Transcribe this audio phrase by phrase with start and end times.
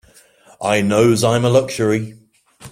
[0.63, 2.15] I knows I'm a luxury.